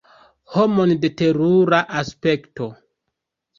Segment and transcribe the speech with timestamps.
[0.53, 2.73] Homon de terura aspekto!